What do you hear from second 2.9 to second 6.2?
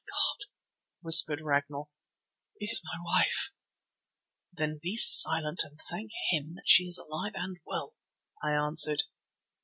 wife!" "Then be silent and thank